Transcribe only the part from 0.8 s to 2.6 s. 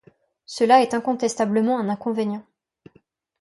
est incontestablement un inconvénient.